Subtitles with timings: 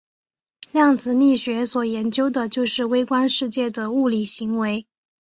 [0.71, 4.87] 量子力学所研究的就是微观世界的物理行为。